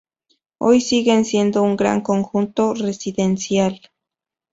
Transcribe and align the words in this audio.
Hoy 0.59 0.81
siguen 0.81 1.25
siendo 1.25 1.61
un 1.61 1.75
gran 1.77 2.01
conjunto 2.01 2.73
residencial. 2.73 3.79